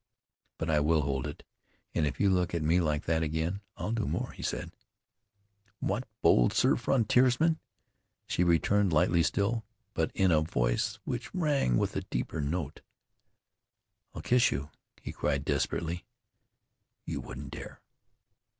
[0.57, 1.43] "But I will hold it,
[1.93, 4.71] and if you look at me like that again I'll do more," he said.
[5.79, 7.59] "What, bold sir frontiersman?"
[8.25, 12.81] she returned, lightly still, but in a voice which rang with a deeper note.
[14.15, 16.03] "I'll kiss you," he cried desperately.
[17.05, 17.79] "You wouldn't dare."